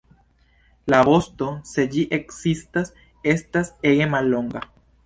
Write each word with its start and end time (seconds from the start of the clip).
La 0.93 1.01
vosto, 1.09 1.51
se 1.73 1.85
ĝi 1.93 2.07
ekzistas, 2.19 2.91
estas 3.37 3.75
ege 3.93 4.11
mallonga. 4.17 4.69